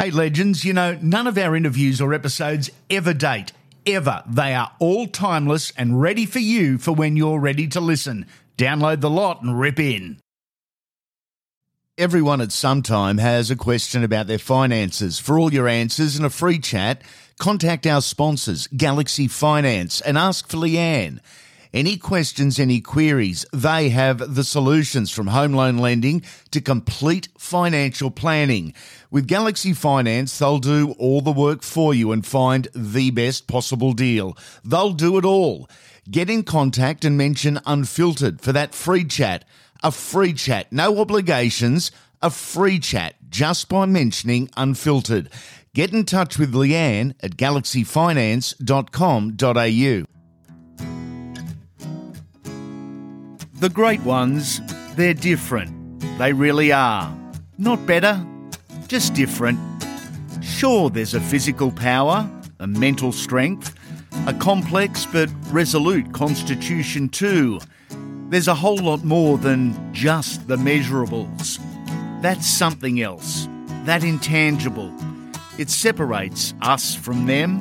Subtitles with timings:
[0.00, 3.50] Hey, legends, you know, none of our interviews or episodes ever date.
[3.84, 4.22] Ever.
[4.28, 8.26] They are all timeless and ready for you for when you're ready to listen.
[8.56, 10.20] Download the lot and rip in.
[11.98, 15.18] Everyone at some time has a question about their finances.
[15.18, 17.02] For all your answers and a free chat,
[17.40, 21.18] contact our sponsors, Galaxy Finance, and ask for Leanne.
[21.78, 28.10] Any questions, any queries, they have the solutions from home loan lending to complete financial
[28.10, 28.74] planning.
[29.12, 33.92] With Galaxy Finance, they'll do all the work for you and find the best possible
[33.92, 34.36] deal.
[34.64, 35.70] They'll do it all.
[36.10, 39.44] Get in contact and mention Unfiltered for that free chat.
[39.80, 45.30] A free chat, no obligations, a free chat just by mentioning Unfiltered.
[45.74, 50.17] Get in touch with Leanne at galaxyfinance.com.au.
[53.60, 54.60] The great ones,
[54.94, 56.00] they're different.
[56.16, 57.12] They really are.
[57.58, 58.24] Not better,
[58.86, 59.58] just different.
[60.40, 62.30] Sure, there's a physical power,
[62.60, 63.74] a mental strength,
[64.28, 67.58] a complex but resolute constitution too.
[68.28, 71.58] There's a whole lot more than just the measurables.
[72.22, 73.48] That's something else,
[73.86, 74.94] that intangible.
[75.58, 77.60] It separates us from them.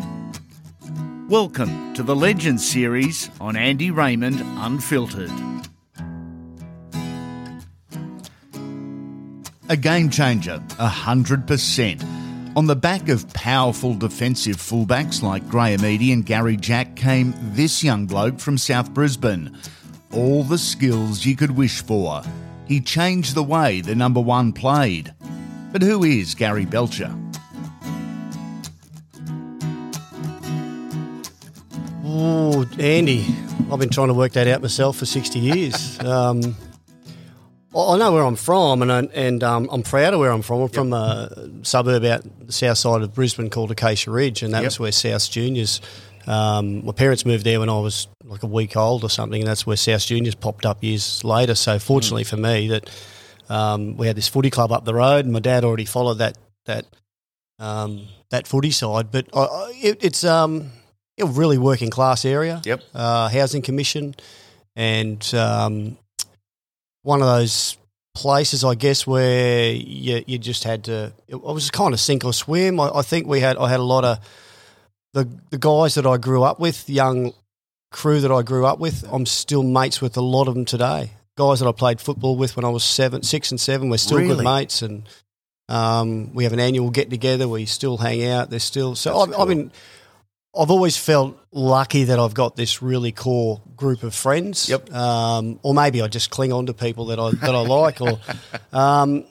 [1.27, 5.31] Welcome to the Legends series on Andy Raymond Unfiltered.
[9.69, 12.55] A game changer, 100%.
[12.55, 17.83] On the back of powerful defensive fullbacks like Graham Eadie and Gary Jack came this
[17.83, 19.57] young bloke from South Brisbane.
[20.13, 22.23] All the skills you could wish for.
[22.65, 25.13] He changed the way the number one played.
[25.73, 27.13] But who is Gary Belcher?
[32.05, 33.25] Oh, Andy,
[33.69, 35.99] I've been trying to work that out myself for 60 years.
[36.05, 36.55] um,
[37.77, 40.41] I I know where I'm from, and I, and um, I'm proud of where I'm
[40.41, 40.61] from.
[40.61, 44.59] I'm from a suburb out the south side of Brisbane called Acacia Ridge, and that
[44.63, 44.65] Yep.
[44.67, 45.81] was where South Juniors.
[46.25, 49.47] Um, my parents moved there when I was like a week old or something, and
[49.47, 51.55] that's where South Juniors popped up years later.
[51.55, 52.89] So fortunately for me, that
[53.49, 56.37] um, we had this footy club up the road, and my dad already followed that
[56.65, 56.85] that
[57.59, 59.09] um, that footy side.
[59.11, 60.71] But I, I, it, it's um,
[61.19, 62.81] a really working class area Yep.
[62.93, 64.13] uh, housing commission,
[64.75, 65.97] and um,
[67.07, 67.77] one of those
[68.13, 71.13] places, I guess, where you, you just had to.
[71.29, 72.81] It was kind of sink or swim.
[72.81, 73.55] I, I think we had.
[73.57, 74.19] I had a lot of
[75.13, 77.31] the the guys that I grew up with, young
[77.91, 79.05] crew that I grew up with.
[79.09, 81.11] I'm still mates with a lot of them today.
[81.37, 83.89] Guys that I played football with when I was seven, six, and seven.
[83.89, 84.35] We're still Really?
[84.35, 85.07] good mates, and
[85.69, 87.47] um, we have an annual get together.
[87.47, 88.49] We still hang out.
[88.49, 89.17] They're still so.
[89.17, 89.41] I've, cool.
[89.41, 89.71] I've been.
[90.55, 94.69] I've always felt lucky that I've got this really core group of friends.
[94.69, 94.93] Yep.
[94.93, 98.01] Um, or maybe I just cling on to people that I that I like.
[98.01, 98.19] Or,
[98.73, 99.25] um,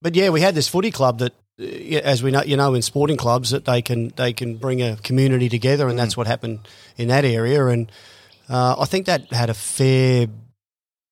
[0.00, 2.82] but yeah, we had this footy club that, uh, as we know, you know, in
[2.82, 6.60] sporting clubs that they can they can bring a community together, and that's what happened
[6.96, 7.66] in that area.
[7.66, 7.90] And
[8.48, 10.26] uh, I think that had a fair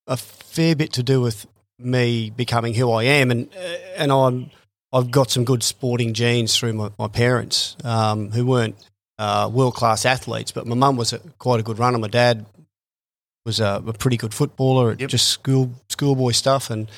[0.07, 1.47] a fair bit to do with
[1.79, 4.51] me becoming who I am, and uh, and I'm
[4.93, 8.77] I've got some good sporting genes through my, my parents um, who weren't
[9.21, 11.99] uh, world class athletes, but my mum was a, quite a good runner.
[11.99, 12.47] My dad
[13.45, 15.11] was a, a pretty good footballer, at Yep.
[15.11, 16.89] just school schoolboy stuff, and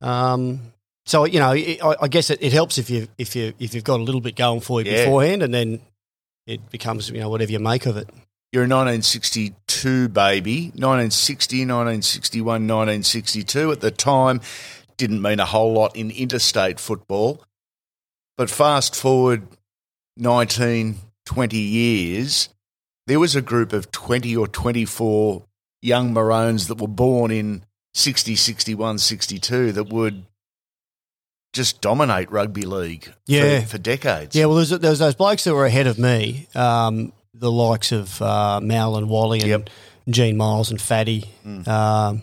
[0.00, 0.60] um,
[1.06, 3.74] so you know it, I, I guess it, it helps if you if you if
[3.74, 5.04] you've got a little bit going for you Yeah.
[5.04, 5.80] beforehand, and then
[6.46, 8.08] it becomes you know whatever you make of it.
[8.52, 13.72] You're a 1962 baby, 1960, 1961, 1962.
[13.72, 14.40] At the time,
[14.98, 17.42] didn't mean a whole lot in interstate football.
[18.36, 19.46] But fast forward
[20.18, 20.96] 19,
[21.26, 22.48] 20 years,
[23.06, 25.42] there was a group of 20 or 24
[25.80, 30.24] young Maroons that were born in 60, 61, 62 that would
[31.52, 33.64] just dominate rugby league for- Yeah.
[33.64, 34.34] for, decades.
[34.34, 38.20] Yeah, well, there was those blokes that were ahead of me, um, the likes of
[38.22, 39.70] uh, Mal and Wally and Yep.
[40.08, 41.68] Gene Miles and Fatty, Mm.
[41.68, 42.22] um,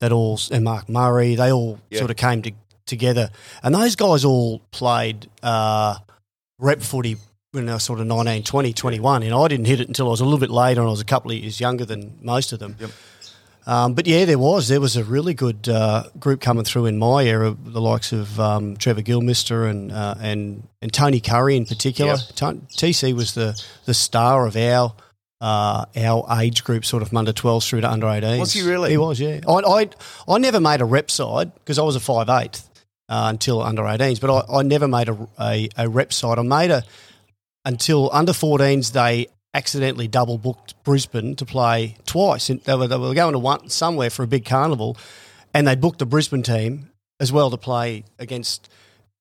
[0.00, 1.34] that all and Mark Murray.
[1.34, 1.98] They all Yeah.
[1.98, 2.52] sort of came to,
[2.86, 3.30] together,
[3.62, 5.96] and those guys all played uh,
[6.58, 7.16] rep footy
[7.52, 9.22] when I was sort of 19, 20, 21.
[9.22, 11.00] And I didn't hit it until I was a little bit later, and I was
[11.00, 12.76] a couple of years younger than most of them.
[12.78, 12.90] Yep.
[13.66, 16.98] Um, but yeah, there was there was a really good uh, group coming through in
[16.98, 21.66] my era, the likes of um, Trevor Gillmeister and uh, and and Tony Currie in
[21.66, 22.12] particular.
[22.12, 22.36] Yep.
[22.36, 24.94] Ton- TC was the the star of our
[25.42, 28.40] uh, our age group, sort of from under 12 through to under 18.
[28.40, 28.90] Was he really?
[28.90, 29.40] He was, yeah.
[29.46, 29.88] I I,
[30.26, 32.28] I never made a rep side because I was a 5'8",
[33.08, 36.38] uh, until under 18s, but I, I never made a, a, a rep side.
[36.38, 36.82] I made a
[37.64, 38.92] until under 14s.
[38.92, 42.46] They accidentally double booked Brisbane to play twice.
[42.48, 44.96] They were, they were going to one somewhere for a big carnival,
[45.52, 48.70] and they booked the Brisbane team as well to play against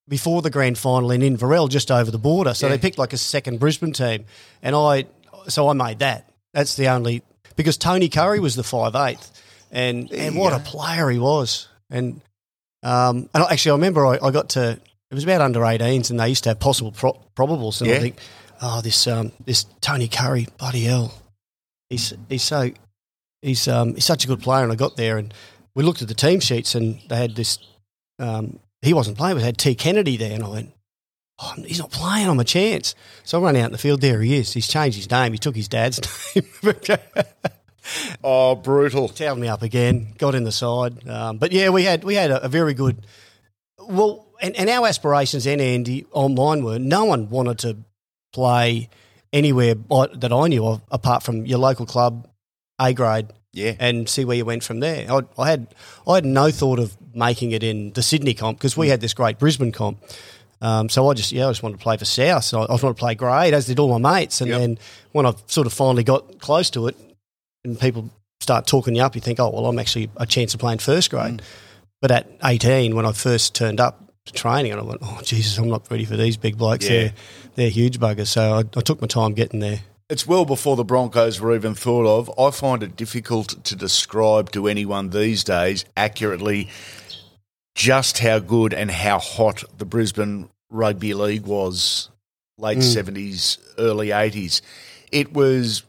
[0.07, 2.53] before the grand final in Inverell, just over the border.
[2.53, 2.73] So Yeah.
[2.73, 4.25] they picked like a second Brisbane team,
[4.63, 5.05] and I
[5.47, 6.29] so I made that.
[6.53, 7.21] That's the only
[7.55, 9.31] because Tony Currie was the five eighth,
[9.71, 11.67] and and what a player he was.
[11.91, 12.21] And
[12.83, 14.79] um, and actually, I remember I, I got to
[15.11, 17.95] it was about under 18s, and they used to have possible pro- probables, and Yeah.
[17.97, 18.17] I think,
[18.61, 21.13] oh, this um, this Tony Currie, bloody hell,
[21.89, 22.71] he's he's so
[23.41, 24.63] he's um, he's such a good player.
[24.63, 25.33] And I got there, and
[25.75, 27.57] we looked at the team sheets, and they had this.
[28.19, 30.71] Um, he wasn't playing, but they had T Kennedy there, and I went.
[31.41, 32.27] Oh, he's not playing.
[32.27, 32.95] I'm a chance.
[33.23, 34.01] So I run out in the field.
[34.01, 34.51] There he is.
[34.51, 35.31] He's changed his name.
[35.31, 36.01] He took his dad's
[36.35, 36.43] name.
[38.23, 39.07] Oh, brutal.
[39.07, 41.07] towed me up again, got in the side.
[41.07, 43.05] Um, but yeah, we had we had a, a very good.
[43.79, 47.77] Well, and, and our aspirations and Andy online were no one wanted to
[48.33, 48.89] play
[49.33, 52.27] anywhere that I knew of apart from your local club,
[52.79, 53.73] A grade, Yeah.
[53.79, 55.11] and see where you went from there.
[55.11, 55.67] I, I had
[56.07, 59.13] I had no thought of making it in the Sydney comp because we had this
[59.13, 59.99] great Brisbane comp.
[60.61, 62.43] Um, so I just yeah I just wanted to play for South.
[62.43, 64.41] So I, I wanted to play grade as did all my mates.
[64.41, 64.59] And Yep.
[64.59, 64.77] then
[65.11, 66.95] when I sort of finally got close to it,
[67.63, 68.09] and people
[68.41, 71.09] start talking you up, you think, oh well, I'm actually a chance of playing first
[71.11, 71.35] grade.
[71.37, 71.41] Mm.
[72.01, 75.69] But at 18, when I first turned up training, and I went, oh Jesus, I'm
[75.69, 76.85] not ready for these big blokes.
[76.85, 76.89] Yeah.
[76.99, 77.13] They're
[77.55, 78.27] they're huge buggers.
[78.27, 79.79] So I, I took my time getting there.
[80.09, 82.31] It's well before the Broncos were even thought of.
[82.39, 86.69] I find it difficult to describe to anyone these days accurately
[87.75, 92.09] just how good and how hot the Brisbane Rugby League was
[92.57, 93.03] late Mm.
[93.13, 94.61] 70s, early 80s.
[95.11, 95.83] It was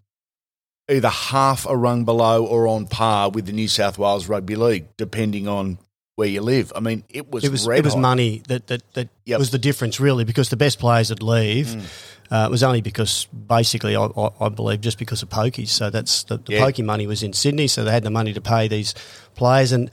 [0.89, 4.87] either half a rung below or on par with the New South Wales Rugby League,
[4.97, 5.79] depending on
[6.21, 6.73] where you live.
[6.77, 9.39] I mean, it was it was it was money that that, that Yep.
[9.39, 11.67] was the difference really because the best players would leave.
[11.69, 11.83] Mm.
[12.33, 15.69] Uh, it was only because basically I, I, I believe just because of pokies.
[15.71, 16.65] So that's the, the Yeah.
[16.65, 18.95] pokey money was in Sydney, so they had the money to pay these
[19.35, 19.73] players.
[19.73, 19.91] And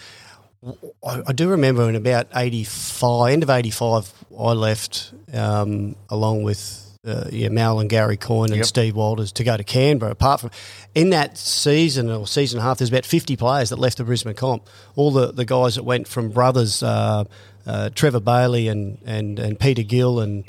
[1.04, 5.96] I, I do remember in about eighty five, end of eighty five, I left um,
[6.10, 6.84] along with.
[7.08, 8.66] Uh, yeah, Mal and Gary Coyne and Yep.
[8.66, 10.12] Steve Walters to go to Canberra.
[10.12, 10.52] Apart from
[10.94, 14.04] in that season or season and a half, there's about 50 players that left the
[14.04, 14.68] Brisbane comp.
[14.96, 17.24] All the, the guys that went from brothers, uh,
[17.66, 20.44] uh, Trevor Bailey and, and, and Peter Gill and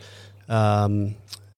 [0.49, 1.15] um,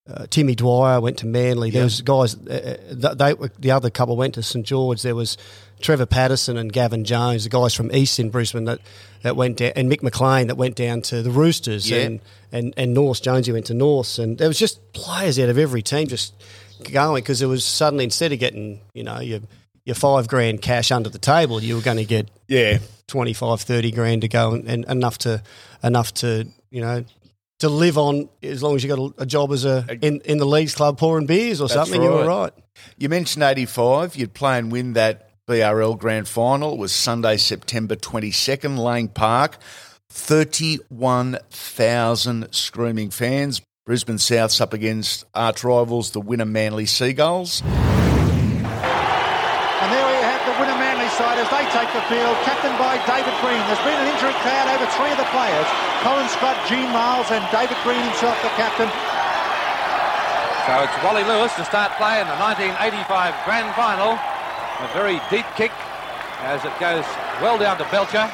[0.09, 1.71] uh, Timmy Dwyer went to Manly.
[1.71, 1.85] There Yep.
[1.87, 2.37] was guys.
[2.37, 5.03] Uh, uh, they were- the other couple went to St George.
[5.03, 5.37] There was
[5.81, 8.81] Trevor Patterson and Gavin Jones, the guys from East in Brisbane that,
[9.23, 11.99] that went down, and Mick McLean that went down to the Roosters, Yeah.
[12.03, 12.21] and
[12.53, 15.83] and and Norse Jonesy went to Norse, and there was just players out of every
[15.83, 16.35] team just
[16.93, 19.41] going because it was suddenly instead of getting you know your
[19.85, 22.79] your five grand cash under the table, you were going to get Yeah.
[23.09, 25.43] 25, 30 grand to go and, and enough to
[25.83, 27.05] enough to you know
[27.59, 30.47] to live on as long as you got a, job as a in, in the
[30.47, 32.01] leagues club pouring beers or That's something.
[32.03, 32.27] You were right.
[32.27, 32.53] right.
[32.99, 34.17] You mentioned 85.
[34.17, 36.79] You'd play and win that BRL Grand Final.
[36.79, 39.59] Was Sunday, September 22nd, Lang Park.
[40.07, 43.61] 31,000 screaming fans.
[43.85, 47.67] Brisbane Souths up against arch rivals, the Wynnum Manly Seagulls.
[47.67, 47.83] And
[49.91, 53.35] there we have the Wynnum Manly side as they take the field, captained by David
[53.43, 53.59] Green.
[53.67, 55.67] There's been an injury cloud over three of the players.
[56.07, 58.87] Colin Scott, Gene Miles and David Green himself, the captain.
[60.71, 64.15] So it's Wally Lewis to start play in the 1985 Grand Final.
[64.81, 65.73] A very deep kick
[66.39, 67.05] as it goes
[67.43, 68.31] well down to Belcher.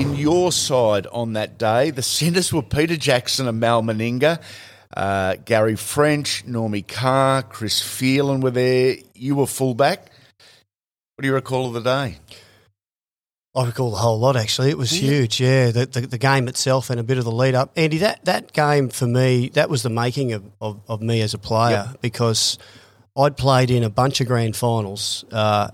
[0.00, 4.40] In your side on that day, the centres were Peter Jackson and Mal Meninga.
[4.96, 8.96] Uh, Gary French, Normie Carr, Chris Phelan were there.
[9.14, 10.12] You were fullback.
[11.16, 12.18] What do you recall of the day?
[13.56, 14.70] I recall the whole lot actually.
[14.70, 15.72] It was huge, yeah.
[15.72, 17.72] The, the the game itself and a bit of the lead up.
[17.74, 21.34] Andy, that, that game for me, that was the making of, of, of me as
[21.34, 22.58] a player because
[23.18, 25.70] I'd played in a bunch of grand finals uh,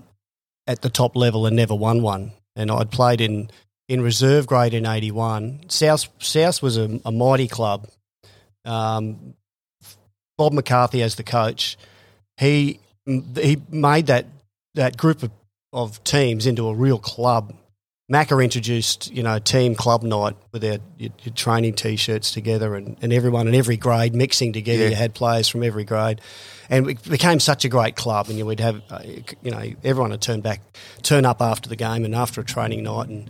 [0.65, 2.31] at the top level and never won one.
[2.55, 3.51] And I'd played in,
[3.87, 5.61] in reserve grade in eighty one.
[5.69, 7.87] South South was a, a mighty club.
[8.63, 9.35] Um,
[10.37, 11.77] Bob McCarthy as the coach,
[12.37, 14.25] he he made that
[14.73, 15.31] that group of,
[15.71, 17.53] of teams into a real club.
[18.11, 22.97] Macca introduced, you know, team club night with their your, your training t-shirts together and,
[23.01, 24.83] and everyone in every grade mixing together.
[24.83, 24.89] Yeah.
[24.89, 26.21] You had players from every grade,
[26.69, 28.29] and it became such a great club.
[28.29, 28.99] And you would have, uh,
[29.41, 30.61] you know, everyone would turn back,
[31.01, 33.09] turn up after the game and after a training night.
[33.09, 33.29] And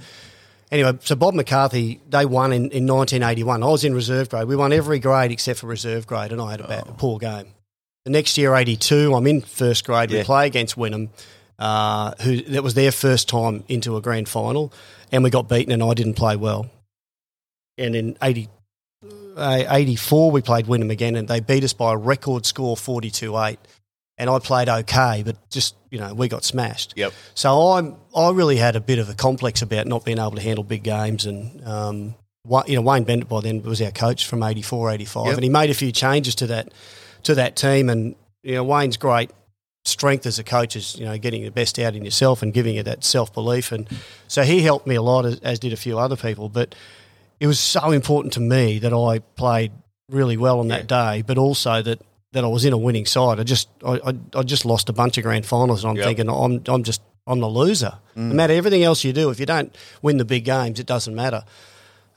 [0.73, 3.63] anyway, so Bob McCarthy, they won in, in 1981.
[3.63, 4.45] I was in reserve grade.
[4.45, 7.17] We won every grade except for reserve grade, and I had a, bad, a poor
[7.17, 7.47] game.
[8.03, 10.11] The next year, 82, I'm in first grade.
[10.11, 11.09] We play against Wynnum,
[11.59, 14.73] uh, who that was their first time into a grand final,
[15.11, 16.69] and we got beaten, and I didn't play well.
[17.77, 18.47] And in 80,
[19.35, 23.37] uh, 84, we played Wynnum again, and they beat us by a record score, 42
[23.37, 23.59] 8.
[24.17, 26.93] And I played okay, but just, you know, we got smashed.
[26.95, 27.11] Yep.
[27.33, 30.41] So I'm, I really had a bit of a complex about not being able to
[30.41, 32.15] handle big games and, um,
[32.65, 35.33] you know, Wayne Bennett by then was our coach from 84, 85, Yep.
[35.35, 36.71] and he made a few changes to that
[37.23, 37.89] to that team.
[37.89, 39.31] And you know, Wayne's great
[39.85, 42.75] strength as a coach is you know getting the best out in yourself and giving
[42.75, 43.71] you that self belief.
[43.71, 43.87] And
[44.27, 46.49] so he helped me a lot, as, as did a few other people.
[46.49, 46.75] But
[47.39, 49.71] it was so important to me that I played
[50.09, 52.01] really well on that day, but also that.
[52.31, 53.39] That I was in a winning side.
[53.39, 56.05] I just I, I, I just lost a bunch of grand finals, and I'm Yep.
[56.05, 57.93] thinking I'm I'm just I'm the loser.
[58.17, 61.15] No matter everything else you do, if you don't win the big games, it doesn't
[61.15, 61.45] matter.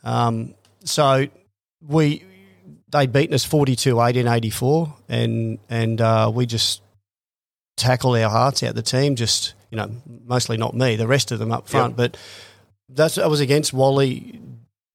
[0.02, 1.28] Um, so
[1.86, 2.24] we
[2.90, 6.82] they'd beaten us 42-8 in 84 and and uh, we just
[7.78, 8.74] tackled our hearts out.
[8.74, 9.90] The team just you know
[10.24, 11.96] mostly not me the rest of them up front.
[11.96, 12.16] But
[12.88, 14.40] that's I was against Wally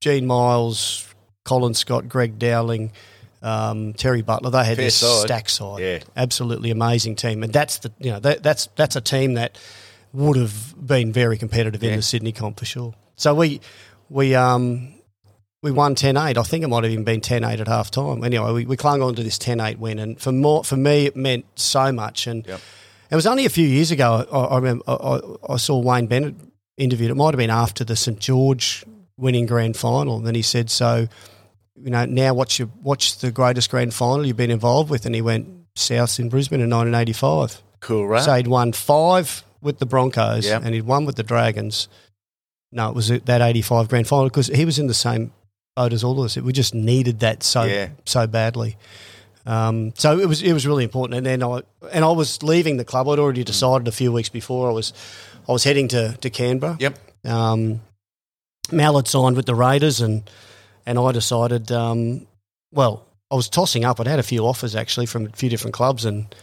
[0.01, 1.07] Gene Miles
[1.45, 2.91] Colin Scott Greg Dowling
[3.43, 4.49] um, Terry Butler.
[4.49, 5.25] They had Fair this side.
[5.25, 5.79] stack side.
[5.81, 5.99] Yeah.
[6.15, 7.43] absolutely amazing team.
[7.43, 9.57] And that's the you know that, that's that's a team that
[10.13, 12.93] would have been very competitive in the Sydney comp for sure.
[13.15, 13.61] So we
[14.09, 14.93] we um
[15.63, 16.37] we won 10-8.
[16.37, 18.23] I think it might have even been 10-8 at half time.
[18.23, 19.97] Anyway, we, we clung on to this 10-8 win.
[19.97, 22.27] And for more, for me, it meant so much.
[22.27, 22.59] And Yep.
[23.09, 26.35] it was only a few years ago, I, I remember, I, I- saw Wayne Bennett
[26.77, 27.09] interviewed.
[27.09, 28.19] It might have been after the St.
[28.19, 28.83] George
[29.17, 30.17] winning grand final.
[30.17, 31.07] And then he said, so,
[31.75, 35.05] you know, now what's, your, what's the greatest grand final you've been involved with?
[35.05, 37.61] And he went, South in Brisbane in 1985.
[37.79, 38.21] Cool, right?
[38.21, 40.61] So he'd won five with the Broncos Yep.
[40.65, 41.87] and he'd won with the Dragons.
[42.71, 45.31] No, it was that 85 grand final because he was in the same
[45.77, 46.37] as all of us.
[46.37, 47.89] We just needed that so Yeah.
[48.05, 48.77] so badly.
[49.45, 51.17] Um, so it was it was really important.
[51.17, 51.61] And then I
[51.91, 53.07] and I was leaving the club.
[53.09, 54.93] I'd already decided a few weeks before I was
[55.47, 56.77] I was heading to, to Canberra.
[56.79, 56.97] Yep.
[57.25, 57.81] Um,
[58.71, 60.29] Mal had signed with the Raiders, and
[60.85, 61.71] and I decided.
[61.71, 62.27] Um,
[62.71, 63.99] well, I was tossing up.
[63.99, 66.33] I'd had a few offers actually from a few different clubs, and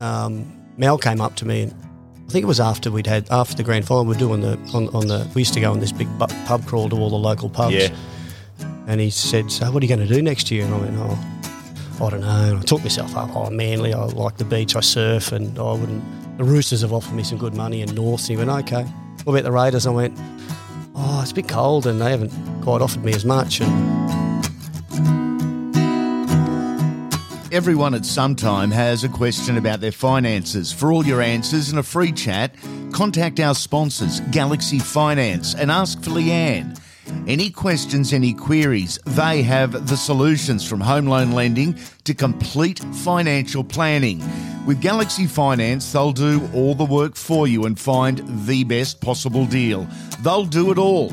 [0.00, 1.74] um, Mal came up to me, and
[2.30, 4.04] I think it was after we'd had after the grand final.
[4.04, 5.28] We were doing the on, on the.
[5.34, 6.06] We used to go on this big
[6.46, 7.74] pub crawl to all the local pubs.
[7.74, 7.88] Yeah.
[8.86, 10.96] And he said, "So, what are you going to do next year?" And I went,
[10.96, 13.34] "Oh, I don't know." And I took myself up.
[13.34, 13.92] Oh, Manly.
[13.92, 14.76] I like the beach.
[14.76, 16.04] I surf, and I wouldn't.
[16.38, 18.28] The Roosters have offered me some good money in North.
[18.28, 18.84] And he went, "Okay."
[19.24, 19.88] What about the Raiders?
[19.88, 20.16] I went,
[20.94, 22.30] "Oh, it's a bit cold, and they haven't
[22.62, 24.29] quite offered me as much." And
[27.52, 30.72] Everyone at some time has a question about their finances.
[30.72, 32.54] For all your answers and a free chat,
[32.92, 36.80] contact our sponsors, Galaxy Finance, and ask for Leanne.
[37.26, 43.64] Any questions, any queries, they have the solutions from home loan lending to complete financial
[43.64, 44.22] planning.
[44.64, 49.44] With Galaxy Finance, they'll do all the work for you and find the best possible
[49.44, 49.88] deal.
[50.22, 51.12] They'll do it all.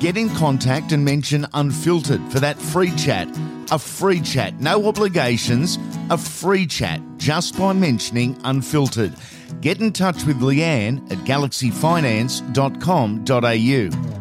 [0.00, 3.28] Get in contact and mention Unfiltered for that free chat.
[3.70, 5.78] A free chat, no obligations,
[6.10, 9.14] a free chat just by mentioning Unfiltered.
[9.60, 14.14] Get in touch with Leanne at galaxyfinance.com.au.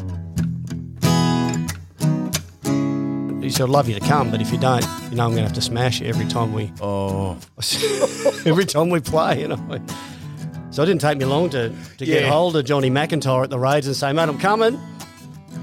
[3.43, 5.37] he said, "I'd love you to come, but if you don't, you know I'm going
[5.37, 7.37] to have to smash you every time we Oh,
[8.45, 9.79] every time we play." You know.
[10.71, 13.59] So it didn't take me long to, to get hold of Johnny McIntyre at the
[13.59, 14.79] Raids and say, "Mate, I'm coming.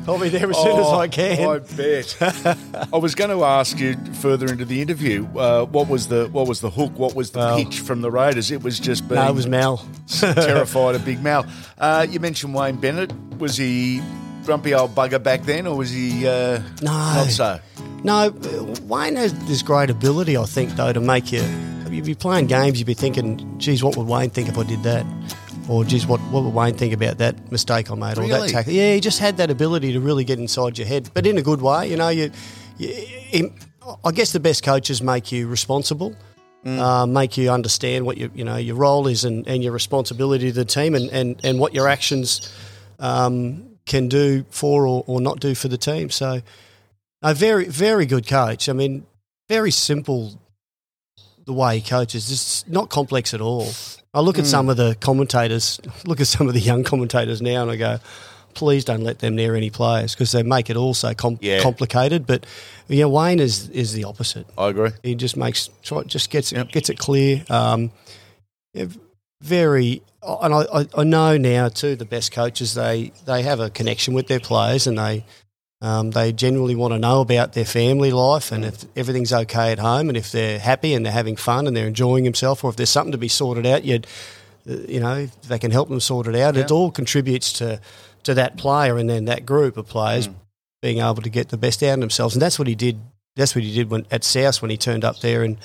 [0.09, 2.16] I'll be there as soon as I can." Oh, I bet.
[2.92, 5.26] I was going to ask you further into the interview.
[5.37, 6.92] Uh, what was the what was the hook?
[6.99, 8.50] What was the Well- pitch from the Raiders?
[8.50, 9.85] It was just being no, it was Mal.
[10.09, 11.47] terrified of Big Mal.
[11.78, 13.12] Uh, you mentioned Wayne Bennett.
[13.38, 14.00] Was he
[14.45, 16.90] grumpy old bugger back then, or was he uh, No.
[16.92, 17.61] not so?
[18.02, 18.30] No,
[18.88, 21.42] Wayne has this great ability, I think, though, to make you.
[21.90, 24.83] You'd be playing games, you'd be thinking, geez, what would Wayne think if I did
[24.85, 25.04] that?
[25.71, 28.19] Or, geez, what, what would Wayne think about that mistake I made?
[28.19, 28.73] Or that tackle?
[28.73, 31.43] Yeah, he just had that ability to really get inside your head, but in a
[31.43, 31.89] good way.
[31.89, 32.33] You know, you,
[32.77, 33.53] you
[34.05, 36.17] I guess the best coaches make you responsible.
[36.67, 40.49] Uh, make you understand what your you know your role is and, and your responsibility
[40.49, 42.53] to the team and, and, and what your actions
[42.99, 46.11] um, can do for or, or not do for the team.
[46.11, 46.43] So
[47.23, 48.69] a very, very good coach.
[48.69, 49.07] I mean,
[49.49, 50.39] very simple
[51.47, 52.31] the way he coaches.
[52.31, 53.69] It's not complex at all.
[54.12, 57.62] I look at some of the commentators, look at some of the young commentators now,
[57.62, 57.99] and I go,
[58.55, 61.61] please don't let them near any players because they make it all so com- Yeah.
[61.61, 62.26] complicated.
[62.26, 62.45] But
[62.99, 64.47] know, Wayne is is the opposite.
[64.59, 64.90] I agree.
[65.05, 66.73] He just makes try, just gets Yep.
[66.73, 67.45] gets it clear.
[67.49, 67.93] Um,
[69.43, 71.95] very, and I, I, I know now too.
[71.97, 75.25] The best coaches they they have a connection with their players, and they
[75.83, 79.79] um, they generally want to know about their family life and if everything's okay at
[79.79, 82.77] home, and if they're happy and they're having fun and they're enjoying themselves, or if
[82.77, 84.07] there's something to be sorted out, you'd
[84.69, 86.57] uh, you know if they can help them sort it out.
[86.57, 87.81] It all contributes to
[88.25, 90.29] to that player and then that group of players
[90.83, 93.01] being able to get the best out of themselves, and that's what he did.
[93.37, 95.57] That's what he did when at South when he turned up there in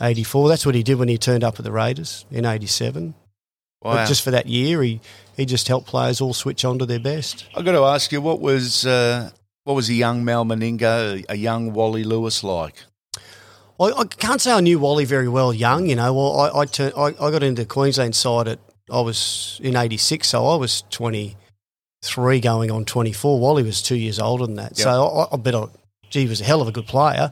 [0.00, 0.48] '84.
[0.48, 3.14] That's what he did when he turned up at the Raiders in '87.
[3.82, 3.94] Wow.
[3.94, 5.00] But just for that year, he
[5.36, 7.46] he just helped players all switch on to their best.
[7.54, 9.30] I've got to ask you, what was uh,
[9.68, 12.84] What was a young Mal Meninga, a young Wally Lewis like?
[13.78, 15.90] I, I can't say I knew Wally very well young.
[15.90, 18.60] You know, well, I I, turned, I, I got into Queensland side at
[18.90, 23.38] I was in '86, so I was 23 going on 24.
[23.38, 25.66] Wally was two years older than that, so I, I bet I,
[26.08, 27.30] gee, he was a hell of a good player.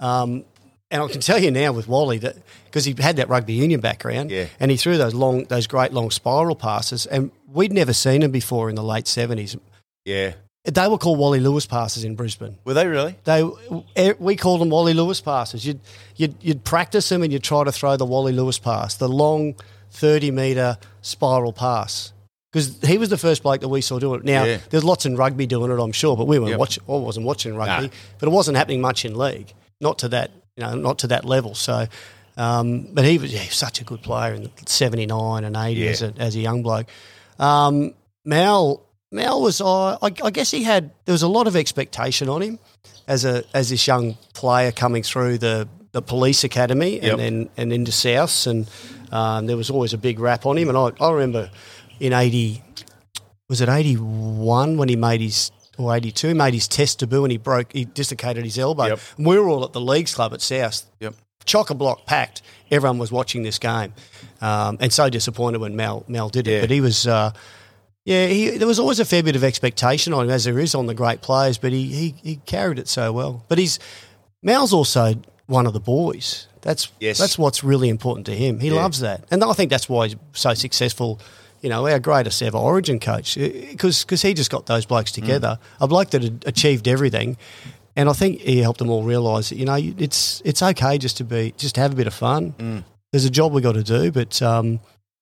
[0.00, 0.44] Um,
[0.90, 3.78] and I can tell you now with Wally that because he had that rugby union
[3.78, 4.46] background, Yeah.
[4.58, 8.32] and he threw those long, those great long spiral passes, and we'd never seen him
[8.32, 9.56] before in the late 70s.
[10.04, 10.32] Yeah.
[10.66, 12.58] They were called Wally Lewis passes in Brisbane.
[12.64, 13.14] Were they really?
[13.24, 13.42] They
[14.18, 15.64] we called them Wally Lewis passes.
[15.64, 15.80] You'd
[16.16, 19.54] you'd you'd practice them and you'd try to throw the Wally Lewis pass, the long
[19.90, 22.12] thirty meter spiral pass.
[22.52, 24.24] Because he was the first bloke that we saw do it.
[24.24, 24.58] Now Yeah.
[24.70, 26.58] there's lots in rugby doing it, I'm sure, but we weren't Yep.
[26.58, 26.84] watching.
[26.88, 27.92] I wasn't watching rugby, Nah.
[28.18, 31.24] but it wasn't happening much in league, not to that you know, not to that
[31.26, 31.54] level.
[31.54, 31.86] So,
[32.38, 35.90] um, but he was yeah, such a good player in '79 and '80 Yeah.
[35.90, 36.86] as, a, as a young bloke.
[37.38, 37.92] Um,
[38.24, 38.80] Mal
[39.12, 42.42] Mal was uh, I, I guess he had there was a lot of expectation on
[42.42, 42.58] him
[43.06, 47.04] as a as this young player coming through the the police academy Yep.
[47.12, 48.68] and then and into Souths and
[49.12, 51.50] um, there was always a big rap on him and I, I remember
[52.00, 52.62] in eighty
[53.48, 56.98] was it eighty one when he made his or eighty two he made his test
[56.98, 58.98] debut and he broke he dislocated his elbow Yep.
[59.18, 61.14] and we were all at the leagues club at South Yep.
[61.44, 62.42] chock a block packed.
[62.72, 63.94] Everyone was watching this game,
[64.40, 66.50] um, and so disappointed when Mal Mal did it.
[66.50, 66.60] Yeah.
[66.62, 67.30] But he was, uh,
[68.06, 70.76] yeah, he, there was always a fair bit of expectation on him, as there is
[70.76, 71.58] on the great players.
[71.58, 73.44] But he he, he carried it so well.
[73.48, 73.80] But he's
[74.44, 75.14] Mal's also
[75.46, 76.46] one of the boys.
[76.60, 77.18] That's Yes.
[77.18, 78.60] that's what's really important to him.
[78.60, 78.76] He Yeah.
[78.82, 81.18] loves that, and I think that's why he's so successful.
[81.62, 85.14] You know, our greatest ever Origin coach, uh, because he just got those blokes mm.
[85.14, 85.58] together.
[85.80, 87.36] A bloke that had achieved everything,
[87.96, 91.16] and I think he helped them all realise that you know it's it's okay just
[91.16, 92.54] to be just to have a bit of fun.
[92.58, 92.84] Mm.
[93.10, 94.78] There's a job we got to do, but um,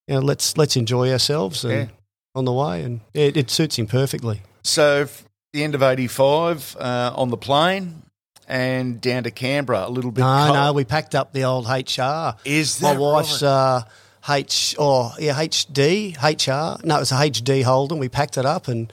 [0.06, 1.86] you know, let's let's enjoy ourselves and Yeah.
[2.34, 4.42] On the way, and it, it suits him perfectly.
[4.62, 5.06] So,
[5.52, 8.02] the end of 85 uh, on the plane
[8.48, 10.54] and down to Canberra, a little bit No, cold.
[10.54, 12.36] no, we packed up the old HR.
[12.44, 13.48] Is my wife's right?
[13.48, 13.82] uh,
[14.28, 16.80] H oh yeah HD HR.
[16.86, 17.98] No, it was a HD Holden.
[17.98, 18.90] We packed it up and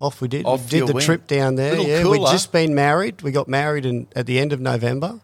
[0.00, 0.44] off we did.
[0.46, 1.70] Off we did the trip down there.
[1.70, 2.18] Little yeah, cooler.
[2.18, 3.22] we'd just been married.
[3.22, 5.20] We got married in at the end of November.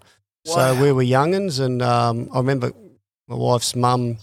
[0.46, 0.74] Wow.
[0.74, 2.72] So we were youngins, and um, I remember
[3.28, 4.18] my wife's mum,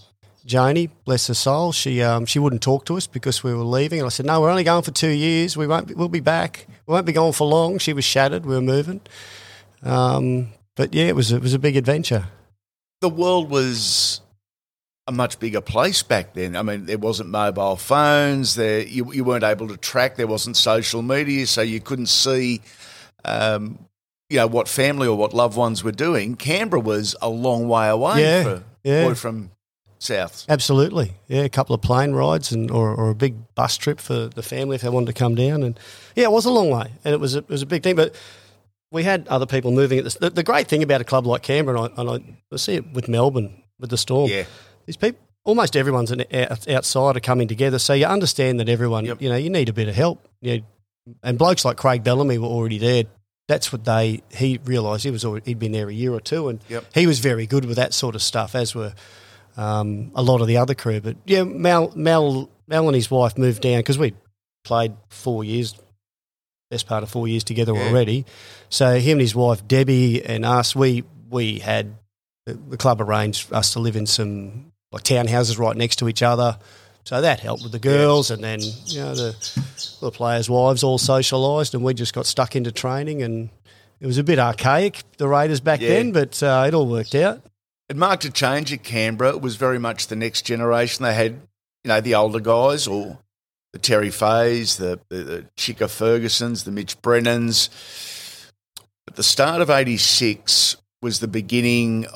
[0.48, 1.72] Joni, bless her soul.
[1.72, 4.40] She um, she wouldn't talk to us because we were leaving, and I said, "No,
[4.40, 5.56] we're only going for two years.
[5.56, 5.88] We won't.
[5.88, 6.66] Be, we'll be back.
[6.86, 8.46] We won't be gone for long." She was shattered.
[8.46, 9.00] We were moving.
[9.82, 12.24] Um, but yeah, it was it was a big adventure.
[13.00, 14.20] the world was
[15.06, 16.56] a much bigger place back then.
[16.56, 18.56] I mean, there wasn't mobile phones.
[18.56, 20.16] There, you, you weren't able to track.
[20.16, 22.60] There wasn't social media, so you couldn't see,
[23.24, 23.78] um,
[24.28, 26.34] you know, what family or what loved ones were doing.
[26.36, 29.14] Canberra was a long way away Yeah, for yeah.
[29.14, 29.50] from
[29.98, 30.44] South.
[30.48, 31.42] Absolutely, yeah.
[31.42, 34.76] A couple of plane rides and or, or a big bus trip for the family
[34.76, 35.78] if they wanted to come down, and
[36.14, 37.96] yeah, it was a long way, and it was a, it was a big thing.
[37.96, 38.14] But
[38.90, 40.14] we had other people moving at this.
[40.14, 42.92] The, the great thing about a club like Canberra, and I, and I, see it
[42.92, 44.30] with Melbourne with the Storm.
[44.30, 44.44] Yeah,
[44.86, 49.20] these people, almost everyone's an out- outsider coming together, so you understand that everyone, Yep.
[49.22, 50.26] you know, you need a bit of help.
[50.40, 50.64] You know,
[51.22, 53.04] and blokes like Craig Bellamy were already there.
[53.48, 56.48] That's what they he realised he was already, he'd been there a year or two,
[56.48, 56.84] and Yep.
[56.94, 58.92] he was very good with that sort of stuff, as were
[59.58, 61.00] um, a lot of the other crew.
[61.00, 64.14] But yeah, Mal Mal Mal and his wife moved down because we
[64.64, 65.74] played four years,
[66.70, 67.88] best part of four years together Yeah.
[67.88, 68.24] already.
[68.70, 71.94] So him and his wife Debbie and us, we we had
[72.46, 76.58] the, club arranged us to live in some like townhouses right next to each other.
[77.04, 79.34] So that helped with the girls, and then you know the
[80.00, 83.48] the players' wives all socialised, and we just got stuck into training, and
[83.98, 85.88] it was a bit archaic the Raiders back Yeah.
[85.88, 87.40] then, but uh, it all worked out.
[87.88, 89.30] It marked a change at Canberra.
[89.30, 91.02] It was very much the next generation.
[91.04, 91.32] They had,
[91.84, 93.18] you know, the older guys or
[93.72, 97.70] the Terry Fays, the, the, the Chicka Fergusons, the Mitch Brennans.
[99.08, 102.06] At the start of 86 was the beginning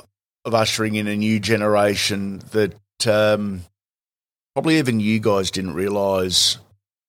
[0.45, 2.75] of ushering in a new generation that
[3.07, 3.63] um,
[4.55, 6.59] probably even you guys didn't realise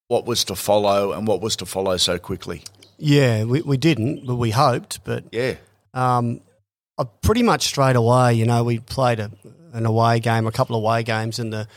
[0.08, 2.62] what was to follow and what was to follow so quickly.
[2.97, 5.04] Yeah, we, we didn't, but we hoped.
[5.04, 5.56] But Yeah.
[5.93, 6.41] um,
[6.97, 9.32] uh, pretty much straight away, you know, we played a,
[9.73, 11.67] an away game, a couple of away games, and the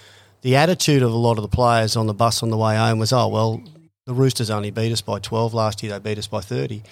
[0.42, 2.98] the attitude of a lot of the players on the bus on the way home
[2.98, 3.62] was, oh well,
[4.04, 6.82] the Roosters only beat us by twelve last year; they beat us by thirty.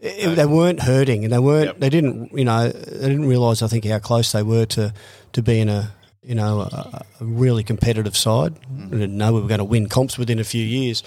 [0.00, 1.66] It- it- they weren't hurting, and they weren't.
[1.66, 1.80] Yep.
[1.80, 3.62] They didn't, you know, they didn't realise.
[3.62, 4.92] I think how close they were to
[5.32, 8.54] to being a you know a, a really competitive side.
[8.70, 11.02] They didn't know we were going to win comps within a few years.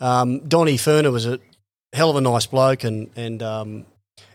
[0.00, 1.38] Um, Donny Furner was a
[1.92, 3.86] hell of a nice bloke and and um,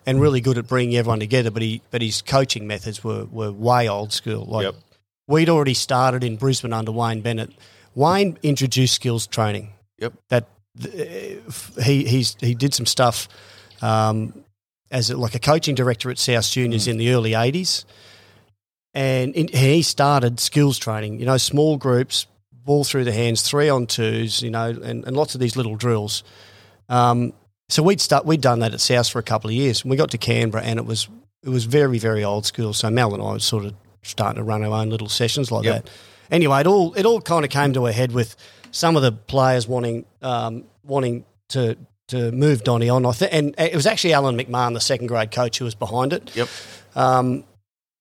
[0.05, 1.51] and really good at bringing everyone together.
[1.51, 4.45] But he but his coaching methods were, were way old school.
[4.45, 4.75] Like Yep.
[5.27, 7.51] we'd already started in Brisbane under Wayne Bennett.
[7.95, 9.73] Wayne introduced skills training.
[9.99, 10.13] Yep.
[10.29, 10.47] That
[11.83, 13.27] he he's he did some stuff
[13.81, 14.43] um,
[14.89, 16.91] as a, like a coaching director at South Juniors mm.
[16.91, 17.85] in the early '80s,
[18.93, 21.19] and in, he started skills training.
[21.19, 24.41] You know, small groups, ball through the hands, three on twos.
[24.41, 26.23] You know, and, and lots of these little drills.
[26.89, 27.33] Um,
[27.71, 29.81] so we'd start we'd done that at South for a couple of years.
[29.81, 31.07] And we got to Canberra, and it was
[31.43, 32.73] it was very very old school.
[32.73, 35.65] So Mal and I were sort of starting to run our own little sessions like
[35.65, 35.83] yep.
[35.85, 35.91] that.
[36.29, 38.35] Anyway, it all it all kind of came to a head with
[38.71, 43.05] some of the players wanting um, wanting to to move Donny on.
[43.05, 46.13] I think, and it was actually Alan McMahon, the second grade coach, who was behind
[46.13, 46.35] it.
[46.35, 46.49] Yep.
[46.95, 47.45] Um,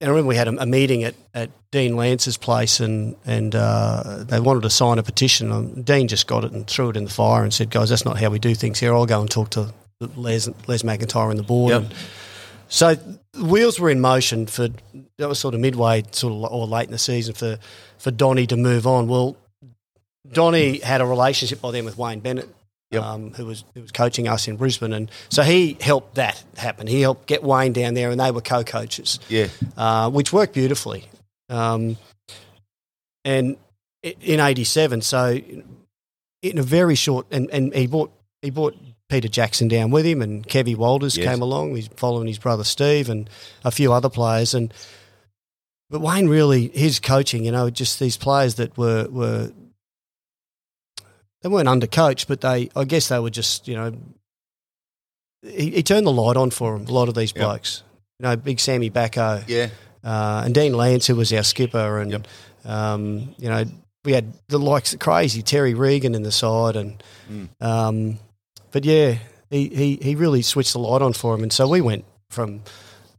[0.03, 4.25] I remember we had a, a, meeting at, at Dean Lance's place, and and uh,
[4.27, 5.53] they wanted to sign a petition.
[5.53, 8.05] And Dean just got it and threw it in the fire and said, "Guys, that's
[8.05, 8.95] not how we do things here.
[8.95, 11.83] I'll go and talk to Les Les McIntyre and the board." Yep.
[11.83, 11.95] And
[12.69, 12.97] so
[13.43, 14.69] wheels were in motion for
[15.19, 17.59] that was sort of midway, sort of or late in the season for
[17.99, 19.07] for Donny to move on.
[19.07, 19.37] Well,
[20.33, 22.49] Donny had a relationship by then with Wayne Bennett,
[22.91, 23.03] yep.
[23.03, 26.87] um, who was who was coaching us in Brisbane, and so he helped that happen.
[26.87, 31.05] He helped get Wayne down there, and they were co-coaches, yeah, uh, which worked beautifully.
[31.49, 31.97] Um,
[33.25, 33.57] and
[34.03, 35.41] in '87, so
[36.43, 38.77] in a very short, and, and he bought he brought
[39.09, 41.27] Peter Jackson down with him, and Kevy Walters yes.
[41.27, 41.75] came along.
[41.75, 43.29] He's following his brother Steve and
[43.65, 44.73] a few other players, and
[45.91, 49.53] but Wayne really his coaching, you know, just these players that were were
[51.43, 53.93] they weren't undercoached, but they, I guess they were just, you know,
[55.43, 57.83] he, he turned the light on for them, a lot of these blokes.
[57.83, 57.87] Yep.
[58.19, 59.45] You know, big Sammy Backo.
[59.47, 59.69] Yeah.
[60.05, 61.99] Uh, and Dean Lance, who was our skipper.
[61.99, 62.29] And, yep.
[62.65, 63.65] um, you know,
[64.05, 66.77] we had the likes of crazy Terry Regan in the side.
[66.77, 67.49] And, mm.
[67.61, 68.19] um,
[68.71, 69.17] but yeah,
[69.49, 71.43] he, he, he really switched the light on for him.
[71.43, 72.61] And so we went from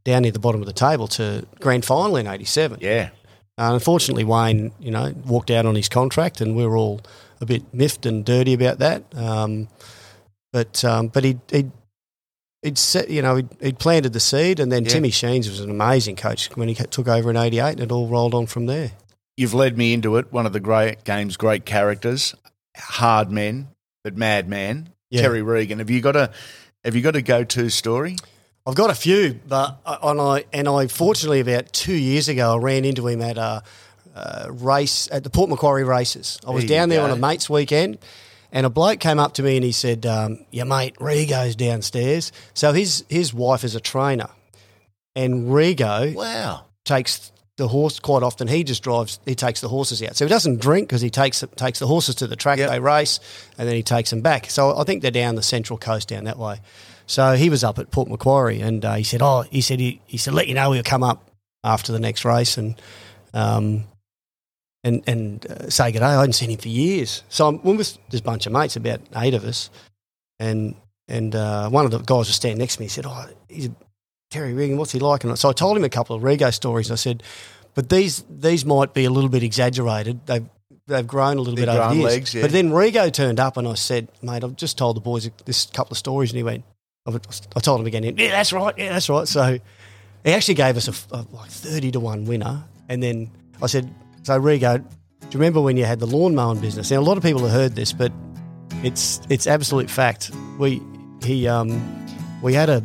[0.04, 2.78] down near the bottom of the table to grand final in 87.
[2.82, 3.10] Yeah.
[3.58, 7.02] Uh, unfortunately, Wayne, you know, walked out on his contract and we were all–
[7.41, 9.04] a bit miffed and dirty about that.
[9.15, 9.67] Um,
[10.54, 11.71] but um, but he he
[12.62, 14.89] he'd set, you know he'd, he'd, planted the seed, and then yeah.
[14.89, 18.08] Timmy Sheens was an amazing coach when he took over in '88, and it all
[18.08, 18.91] rolled on from there.
[19.38, 20.32] You've led me into it.
[20.32, 22.36] One of the great game's great characters,
[22.77, 23.69] hard men,
[24.04, 25.21] but mad man, yeah.
[25.21, 25.80] Terry Regan.
[25.80, 26.32] Have you got a
[26.84, 28.17] have you got a go to story?
[28.65, 32.58] I've got a few, but and I and I fortunately about two years ago I
[32.58, 33.63] ran into him at a
[34.15, 36.39] uh, race at the Port Macquarie races.
[36.45, 37.06] I was there down there go.
[37.06, 37.97] on a mate's weekend,
[38.52, 42.32] and a bloke came up to me and he said, um, "Your mate Rigo's downstairs."
[42.54, 44.30] So his his wife is a trainer,
[45.15, 48.47] and Rigo wow takes the horse quite often.
[48.47, 49.19] He just drives.
[49.26, 50.15] He takes the horses out.
[50.15, 52.58] So he doesn't drink because he takes takes the horses to the track.
[52.58, 52.69] Yep.
[52.69, 53.19] They race,
[53.58, 54.50] and then he takes them back.
[54.50, 56.60] So I think they're down the central coast down that way.
[57.06, 60.02] So he was up at Port Macquarie, and uh, he said, "Oh, he said he,
[60.08, 61.30] he said let you know we'll come up
[61.63, 62.82] after the next race." And
[63.34, 63.84] um,
[64.84, 66.06] and and uh, say good day.
[66.06, 67.24] I hadn't seen him for years.
[67.30, 69.70] So I'm with this bunch of mates, about eight of us,
[70.39, 70.76] and
[71.08, 72.86] and uh, one of the guys was standing next to me.
[72.86, 73.70] He said, "Oh, he's
[74.30, 74.78] Terry Regan.
[74.78, 76.91] What's he like?" And so I told him a couple of Rego stories.
[76.91, 77.24] I said,
[77.74, 80.26] "But these these might be a little bit exaggerated.
[80.26, 80.46] They've
[80.88, 82.41] they've grown a little They've bit over the years." Legs, yeah.
[82.41, 85.65] But then Rego turned up, and I said, "Mate, I've just told the boys this
[85.67, 86.63] couple of stories," and he went.
[87.08, 89.28] I told him again, yeah, that's right, yeah, that's right.
[89.28, 89.58] So
[90.24, 92.63] he actually gave us a, a like 30 to 1 winner.
[92.89, 96.60] And then I said, so Rigo, do you remember when you had the lawn mowing
[96.60, 96.92] business?
[96.92, 98.12] Now a lot of people have heard this, but
[98.84, 100.32] it's it's absolute fact.
[100.58, 100.82] We
[101.24, 102.08] he um
[102.42, 102.84] we had a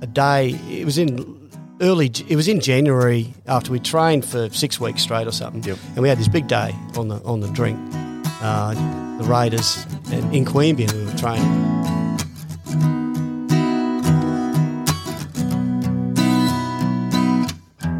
[0.00, 0.50] a day.
[0.70, 2.10] It was in early.
[2.28, 5.62] It was in January after we trained for six weeks straight or something.
[5.62, 5.78] Yep.
[5.94, 7.78] And we had this big day on the on the drink.
[8.40, 8.74] Uh,
[9.18, 11.77] the Raiders in Queanbeyan we were training.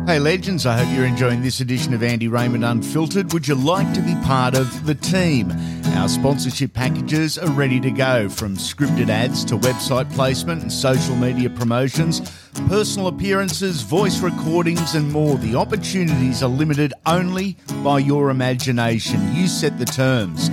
[0.08, 3.30] Hey, legends, I hope you're enjoying this edition of Andy Raymond Unfiltered.
[3.34, 5.52] Would you like to be part of the team?
[5.96, 11.14] Our sponsorship packages are ready to go from scripted ads to website placement and social
[11.14, 12.22] media promotions,
[12.68, 15.36] personal appearances, voice recordings, and more.
[15.36, 19.34] The opportunities are limited only by your imagination.
[19.34, 20.48] You set the terms.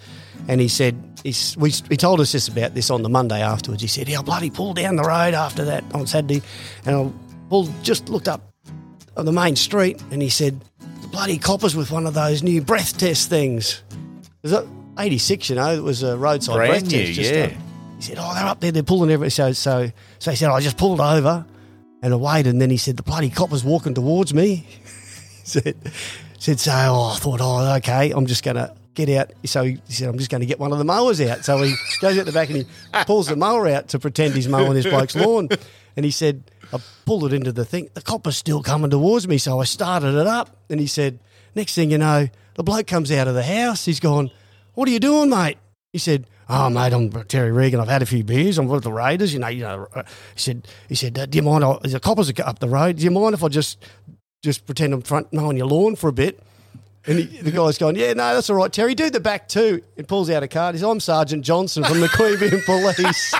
[0.46, 3.82] And he said, he's, we, he told us this about this on the Monday afterwards.
[3.82, 6.40] He said, yeah, I bloody pulled down the road after that on Saturday.
[6.86, 7.12] And
[7.48, 8.52] Paul just looked up
[9.16, 10.60] on the main street and he said,
[11.02, 13.82] the bloody coppers with one of those new breath test things.
[14.42, 14.64] Was it
[14.98, 17.18] 86, you know, it was a roadside Brand breath new, test.
[17.18, 17.44] yeah.
[17.44, 17.60] uh,
[17.96, 19.30] he said, oh, they're up there, they're pulling everything.
[19.30, 19.90] So, so,
[20.20, 21.44] so he said, I just pulled over
[22.02, 22.50] and I waited.
[22.50, 24.54] And then he said, the bloody cop was walking towards me.
[24.66, 25.76] he said,
[26.38, 29.32] said, so oh, I thought, oh, okay, I'm just going to get out.
[29.44, 31.44] So he said, I'm just going to get one of the mowers out.
[31.44, 32.66] So he goes out the back and he
[33.04, 35.48] pulls the mower out to pretend he's mowing this bloke's lawn.
[35.96, 37.88] And he said, I pulled it into the thing.
[37.94, 39.38] The copper's still coming towards me.
[39.38, 40.56] So I started it up.
[40.70, 41.18] And he said,
[41.54, 43.84] next thing you know, the bloke comes out of the house.
[43.84, 44.30] He's gone,
[44.74, 45.58] what are you doing, mate?
[45.92, 47.80] He said, "Oh, mate, I'm Terry Regan.
[47.80, 48.58] I've had a few beers.
[48.58, 49.32] I'm with the Raiders.
[49.32, 50.02] You know, you know." uh,"
[50.34, 51.64] He said, "He said, do you mind?
[51.64, 52.96] I, the coppers are up the road.
[52.96, 53.78] Do you mind if I just
[54.42, 56.40] just pretend I'm front mowing your lawn for a bit?"
[57.06, 58.94] And he, the guy's going, "Yeah, no, that's all right, Terry.
[58.94, 60.74] Do the back too." And pulls out a card.
[60.74, 63.34] He's, "I'm Sergeant Johnson from the Queanbeyan Police."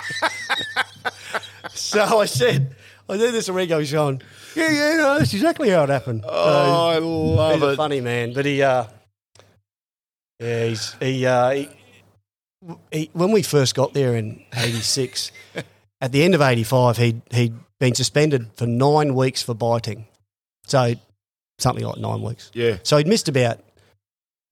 [1.73, 2.75] so I said,
[3.07, 4.21] "I did this," and Rigo was going,
[4.55, 7.75] "Yeah, yeah, no, that's exactly how it happened." Oh, I love He's a it.
[7.75, 8.85] funny man, but he, uh,
[10.39, 11.69] yeah, he's he, uh, he.
[12.61, 15.31] When we first got there in '86,
[16.01, 20.07] at the end of '85, he'd he'd been suspended for nine weeks for biting,
[20.65, 20.93] so
[21.57, 22.51] something like nine weeks.
[22.53, 22.77] Yeah.
[22.83, 23.59] So he'd missed about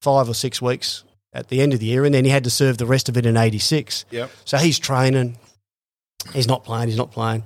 [0.00, 2.50] five or six weeks at the end of the year, and then he had to
[2.50, 4.06] serve the rest of it in '86.
[4.10, 4.30] Yep.
[4.44, 5.36] So he's training.
[6.32, 6.88] He's not playing.
[6.88, 7.44] He's not playing.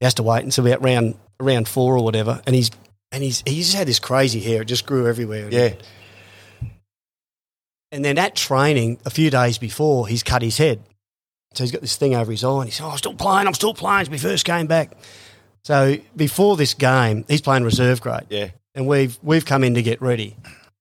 [0.00, 2.70] He has to wait until about round round four or whatever, and he's
[3.12, 4.62] and he's he's just had this crazy hair.
[4.62, 5.48] It just grew everywhere.
[5.50, 5.74] Yeah.
[7.94, 10.80] And then at training, a few days before, he's cut his head.
[11.54, 13.46] So he's got this thing over his eye, and he's oh, I'm still playing.
[13.46, 14.00] I'm still playing.
[14.00, 14.92] It's my first game back.
[15.62, 18.48] So before this game, he's playing reserve grade Yeah.
[18.74, 20.36] and we've we've come in to get ready,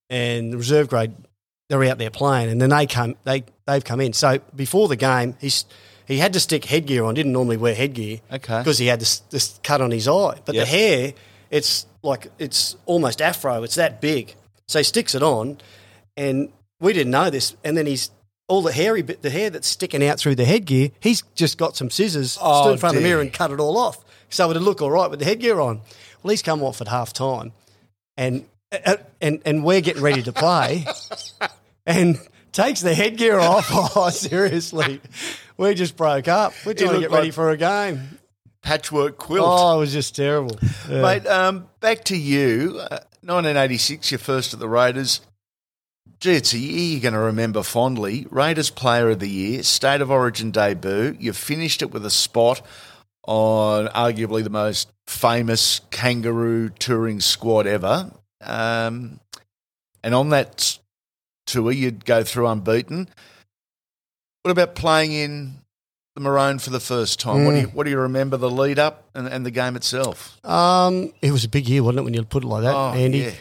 [0.09, 1.13] and the reserve grade
[1.69, 4.13] they're out there playing, and then they come they they've come in.
[4.13, 5.65] So before the game, he's
[6.07, 7.13] he had to stick headgear on.
[7.13, 8.57] Didn't normally wear headgear, Okay.
[8.57, 10.39] because he had this this cut on his eye.
[10.43, 10.65] But Yep.
[10.65, 11.13] the hair,
[11.51, 13.61] it's like it's almost afro.
[13.61, 14.33] It's that big.
[14.67, 15.59] So he sticks it on,
[16.17, 16.49] and
[16.83, 17.55] we didn't know this.
[17.63, 18.11] And then he's
[18.47, 20.89] all the hairy bit, the hair that's sticking out through the headgear.
[20.99, 23.15] He's just got some scissors, Oh, stood in front of the dear.
[23.15, 24.03] mirror, and cut it all off.
[24.29, 25.81] So it'd look all right with the headgear on.
[26.21, 27.53] Well, he's come off at half time,
[28.17, 30.85] and uh, and and we're getting ready to play,
[31.85, 32.19] and
[32.51, 33.69] takes the headgear off.
[33.95, 35.01] Oh, seriously,
[35.57, 36.53] we just broke up.
[36.65, 38.19] We're trying to looked get ready like- for a game.
[38.61, 39.45] Patchwork quilt.
[39.45, 40.57] Oh, it was just terrible.
[40.89, 41.01] Yeah.
[41.01, 42.79] Mate, um, back to you.
[42.79, 45.19] Uh, 1986, you're first at the Raiders.
[46.23, 48.27] Gee, it's a year you're going to remember fondly.
[48.29, 51.17] Raiders Player of the Year, State of Origin debut.
[51.19, 52.65] You finished it with a spot
[53.25, 58.09] on arguably the most famous kangaroo touring squad ever.
[58.39, 59.19] Um,
[60.01, 60.79] and on that
[61.45, 63.09] tour, you'd go through unbeaten.
[64.43, 65.55] What about playing in
[66.15, 67.43] the Maroon for the first time?
[67.43, 70.39] What, do you, what do you remember the lead up and, and the game itself?
[70.45, 72.93] Um, it was a big year, wasn't it, when you put it like that, Oh,
[72.93, 73.17] Andy?
[73.17, 73.31] yeah.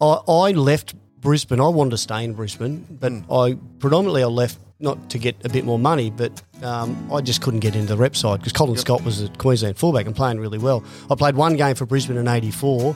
[0.00, 1.60] I, I left Brisbane.
[1.60, 3.32] I wanted to stay in Brisbane, but Hmm.
[3.32, 7.40] I predominantly I left not to get a bit more money, but um, I just
[7.40, 10.38] couldn't get into the rep side because Colin Scott was a Queensland fullback and playing
[10.38, 10.84] really well.
[11.10, 12.94] I played one game for Brisbane in '84,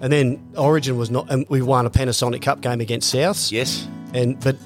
[0.00, 3.50] and then Origin was not, and we won a Panasonic Cup game against Souths.
[3.52, 3.86] Yes.
[4.14, 4.56] and but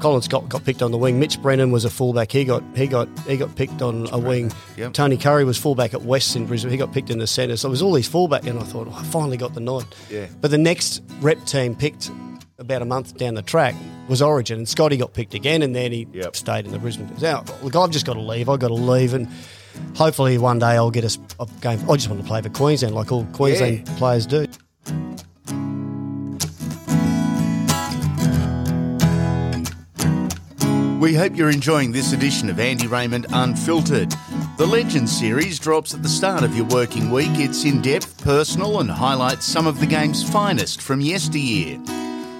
[0.00, 1.18] Colin Scott got picked on the wing.
[1.18, 2.30] Mitch Brennan was a fullback.
[2.30, 4.52] He got he got he got picked on a wing.
[4.76, 4.92] Yep.
[4.92, 6.70] Tony Currie was fullback at West in Brisbane.
[6.70, 7.56] He got picked in the centre.
[7.56, 9.86] So it was all these fullback, and I thought, oh, I finally got the nod.
[10.10, 10.26] Yeah.
[10.40, 12.10] But the next rep team picked
[12.58, 13.74] about a month down the track
[14.08, 16.36] was Origin, and Scotty got picked again, and then he Yep.
[16.36, 17.10] stayed in the Brisbane.
[17.20, 18.48] Now, look, I've just got to leave.
[18.48, 19.28] I've got to leave, and
[19.94, 21.78] hopefully one day I'll get a game.
[21.90, 24.46] I just want to play for Queensland, like all Queensland players do.
[31.00, 34.12] We hope you're enjoying this edition of Andy Raymond Unfiltered.
[34.56, 37.28] The Legends series drops at the start of your working week.
[37.34, 41.78] It's in depth, personal, and highlights some of the game's finest from yesteryear.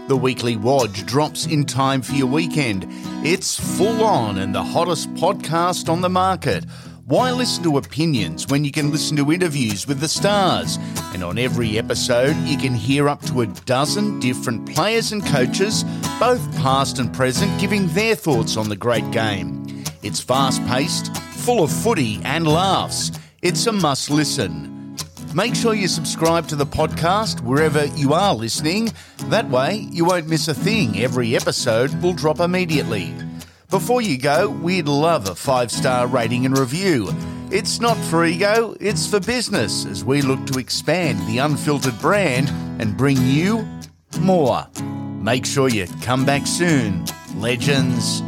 [0.08, 2.86] The weekly Wodge drops in time for your weekend.
[3.26, 6.64] It's full on and the hottest podcast on the market.
[7.06, 10.78] Why listen to opinions when you can listen to interviews with the stars?
[11.12, 15.84] And on every episode, you can hear up to a dozen different players and coaches,
[16.20, 19.66] both past and present, giving their thoughts on the great game.
[20.04, 23.10] It's fast paced, full of footy and laughs.
[23.42, 24.75] It's a must listen.
[25.36, 28.94] Make sure you subscribe to the podcast wherever you are listening.
[29.26, 30.98] That way, you won't miss a thing.
[30.98, 33.14] Every episode will drop immediately.
[33.68, 37.10] Before you go, we'd love a five star rating and review.
[37.50, 42.48] It's not for ego, it's for business as we look to expand the unfiltered brand
[42.80, 43.68] and bring you
[44.20, 44.66] more.
[45.20, 47.04] Make sure you come back soon.
[47.34, 48.22] Legends.